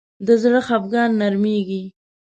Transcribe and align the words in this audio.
د 0.25 0.29
زړه 0.41 0.59
خفګان 0.67 1.09
نرمېږي 1.21 1.83